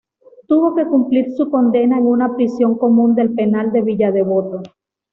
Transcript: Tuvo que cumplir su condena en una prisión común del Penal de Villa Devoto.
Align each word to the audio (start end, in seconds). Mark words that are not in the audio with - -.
Tuvo 0.47 0.73
que 0.73 0.87
cumplir 0.87 1.31
su 1.37 1.51
condena 1.51 1.95
en 1.99 2.07
una 2.07 2.35
prisión 2.35 2.75
común 2.75 3.13
del 3.13 3.35
Penal 3.35 3.71
de 3.71 3.83
Villa 3.83 4.11
Devoto. 4.11 4.63